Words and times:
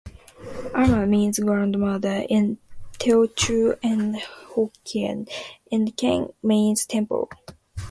"Ama" 0.73 1.05
means 1.05 1.37
"grandmother" 1.37 2.25
in 2.27 2.57
Teochew 2.97 3.77
and 3.83 4.15
Hokkien, 4.55 5.29
and 5.71 5.95
"keng" 5.95 6.33
means 6.41 6.87
"temple". 6.87 7.29